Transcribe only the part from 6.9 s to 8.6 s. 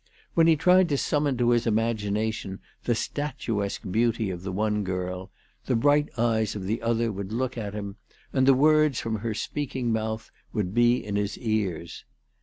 would look at him, and the